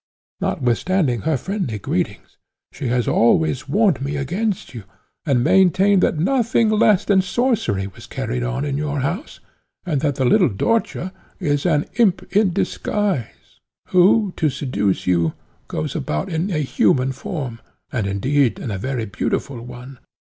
Notwithstanding 0.39 1.21
her 1.21 1.37
friendly 1.37 1.77
greetings, 1.77 2.37
she 2.71 2.87
has 2.87 3.07
always 3.07 3.69
warned 3.69 4.01
me 4.01 4.15
against 4.17 4.73
you, 4.73 4.85
and 5.27 5.43
maintained 5.43 6.01
that 6.01 6.17
nothing 6.17 6.71
less 6.71 7.05
than 7.05 7.21
sorcery 7.21 7.85
was 7.85 8.07
carried 8.07 8.41
on 8.41 8.65
in 8.65 8.77
your 8.79 9.01
house, 9.01 9.39
and 9.85 10.01
that 10.01 10.15
the 10.15 10.25
little 10.25 10.49
Dörtje 10.49 11.11
is 11.39 11.67
an 11.67 11.85
imp 11.97 12.23
in 12.35 12.51
disguise, 12.51 13.59
who, 13.89 14.33
to 14.37 14.49
seduce 14.49 15.05
you, 15.05 15.33
goes 15.67 15.95
about 15.95 16.29
in 16.29 16.49
a 16.49 16.57
human 16.57 17.11
form, 17.11 17.59
and, 17.91 18.07
indeed, 18.07 18.57
in 18.57 18.71
a 18.71 18.79
very 18.79 19.05
beautiful 19.05 19.61
one. 19.61 19.99